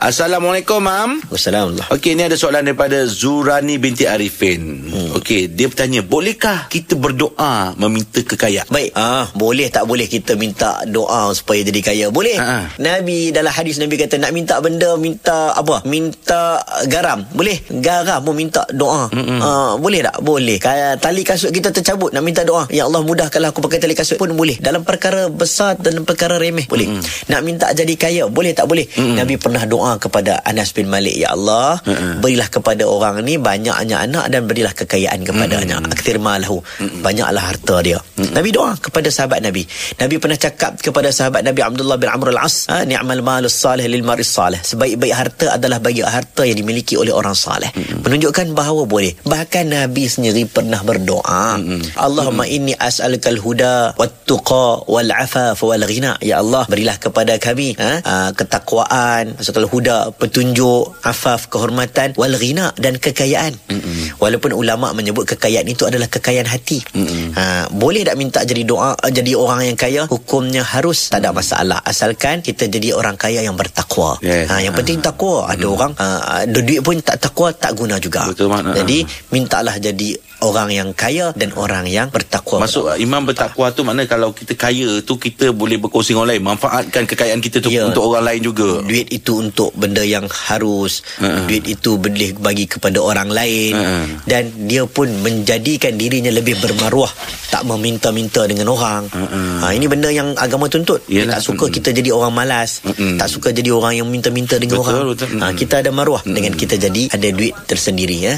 [0.00, 1.20] Assalamualaikum, Mam.
[1.28, 1.92] Wassalamualaikum.
[1.92, 4.88] Okey, ni ada soalan daripada Zurani binti Arifin.
[4.88, 5.20] Hmm.
[5.20, 8.72] Okey, dia bertanya, bolehkah kita berdoa meminta kekayaan?
[8.72, 12.06] Baik, ah boleh tak boleh kita minta doa supaya jadi kaya?
[12.08, 12.32] Boleh.
[12.40, 12.80] Ha-ha.
[12.80, 15.84] Nabi dalam hadis Nabi kata nak minta benda minta apa?
[15.84, 17.28] Minta garam.
[17.36, 17.60] Boleh.
[17.68, 19.12] Garam pun minta doa.
[19.44, 20.16] Ah boleh tak?
[20.24, 20.56] Boleh.
[20.56, 22.64] Kaya tali kasut kita tercabut nak minta doa.
[22.72, 24.56] Ya Allah mudahkanlah aku pakai tali kasut pun boleh.
[24.56, 26.88] Dalam perkara besar dan perkara remeh boleh.
[27.28, 28.88] Nak minta jadi kaya boleh tak boleh?
[28.96, 31.80] Nabi pernah doa kepada Anas bin Malik ya Allah
[32.20, 35.80] berilah kepada orang ni banyaknya anak dan berilah kekayaan kepadanya.
[35.88, 36.60] Aktir malahu.
[37.00, 37.98] Banyaklah harta dia.
[38.18, 39.64] Nabi doa kepada sahabat Nabi.
[39.96, 44.04] Nabi pernah cakap kepada sahabat Nabi Abdullah bin Amr al-As, ha, ni'mal malus salih lil
[44.04, 44.60] maris salih.
[44.60, 47.70] Sebaik-baik harta adalah bagi harta yang dimiliki oleh orang saleh.
[48.04, 49.14] Menunjukkan bahawa boleh.
[49.24, 51.56] Bahkan Nabi sendiri pernah berdoa.
[51.96, 56.18] Allahumma inni as'alukal huda wat tuqa wal afaf wal ghina.
[56.20, 62.76] Ya Allah, berilah kepada kami ha, ah, ketakwaan, asal huda, petunjuk, afaf, kehormatan wal ghina
[62.76, 63.56] dan kekayaan.
[64.20, 66.84] Walaupun ulama menyebut kekayaan itu adalah kekayaan hati.
[67.32, 70.04] Ha, boleh tak minta jadi doa jadi orang yang kaya?
[70.04, 74.20] Hukumnya harus tak ada masalah asalkan kita jadi orang kaya yang bertakwa.
[74.20, 74.52] Yes.
[74.52, 75.48] Ha, yang penting takwa.
[75.48, 78.28] Ada orang ha, ada duit pun tak takwa tak guna juga.
[78.28, 78.52] Betul.
[78.52, 80.12] Jadi mintalah jadi
[80.42, 82.60] orang yang kaya dan orang yang bertakwa.
[82.60, 86.32] Masuk uh, imam bertakwa tu makna kalau kita kaya tu kita boleh berkongsi dengan orang
[86.32, 87.84] lain manfaatkan kekayaan kita tu Ya.
[87.84, 88.82] untuk orang lain juga.
[88.82, 91.44] duit itu untuk benda yang harus Ha-ha.
[91.44, 93.98] duit itu boleh bagi kepada orang lain Ha-ha.
[94.24, 97.10] dan dia pun menjadikan dirinya lebih bermaruah
[97.46, 99.40] tak meminta-minta dengan orang Ha-ha.
[99.60, 101.36] ha, ini benda yang agama tuntut Dia Yelah.
[101.36, 101.74] tak suka Mm-mm.
[101.74, 103.16] kita jadi orang malas Mm-mm.
[103.16, 105.28] tak suka jadi orang yang minta-minta dengan Betul, orang betul.
[105.28, 105.56] Ha, Mm-mm.
[105.56, 108.34] kita ada maruah dengan kita jadi ada duit tersendiri ya